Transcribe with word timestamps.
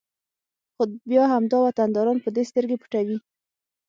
خو 0.73 0.83
بیا 1.09 1.23
همدا 1.33 1.57
وطنداران 1.61 2.17
په 2.21 2.29
دې 2.35 2.43
سترګې 2.49 2.81
پټوي 2.81 3.17